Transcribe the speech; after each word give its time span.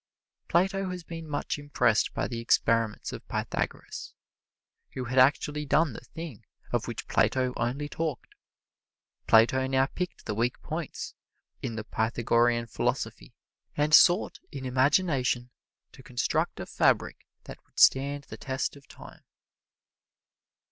Plato 0.47 0.89
had 0.89 1.05
been 1.05 1.29
much 1.29 1.59
impressed 1.59 2.11
by 2.15 2.27
the 2.27 2.39
experiments 2.39 3.13
of 3.13 3.27
Pythagoras, 3.27 4.15
who 4.93 5.05
had 5.05 5.19
actually 5.19 5.63
done 5.63 5.93
the 5.93 5.99
thing 6.01 6.43
of 6.71 6.87
which 6.87 7.07
Plato 7.07 7.53
only 7.55 7.87
talked. 7.87 8.33
Plato 9.27 9.67
now 9.67 9.85
picked 9.85 10.25
the 10.25 10.33
weak 10.33 10.59
points 10.63 11.13
in 11.61 11.75
the 11.75 11.83
Pythagorean 11.83 12.65
philosophy 12.65 13.35
and 13.77 13.93
sought, 13.93 14.39
in 14.51 14.65
imagination, 14.65 15.51
to 15.91 16.01
construct 16.01 16.59
a 16.59 16.65
fabric 16.65 17.27
that 17.43 17.63
would 17.65 17.77
stand 17.79 18.23
the 18.23 18.37
test 18.37 18.75
of 18.75 18.87
time. 18.87 19.21